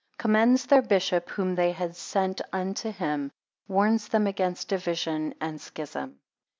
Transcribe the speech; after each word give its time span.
Commends 0.17 0.65
their 0.65 0.81
bishop, 0.81 1.29
whom 1.29 1.53
they 1.53 1.71
had 1.73 1.95
sent 1.95 2.41
unto 2.51 2.91
him, 2.91 3.31
warns 3.67 4.07
them 4.07 4.25
against 4.25 4.67
division 4.69 5.35
and 5.39 5.61
schism. 5.61 6.17